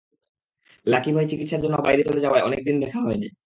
[0.85, 3.27] Lucky ভাই চিকিৎসার জন্য বাইরে চলে যাওয়ায় অনেক দিন দেখা হয়নি।